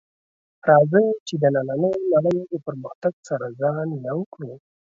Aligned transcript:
راځئ 0.69 1.05
چې 1.27 1.35
د 1.41 1.43
نننۍ 1.55 1.95
نړۍ 2.13 2.37
د 2.51 2.53
پرمختګ 2.65 3.13
سره 3.27 3.45
ځان 3.59 3.87
یو 4.07 4.19
کړو 4.33 4.53